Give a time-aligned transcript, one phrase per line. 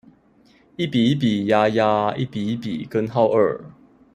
[0.77, 3.63] 一比一比鴨鴨，一比一比根號二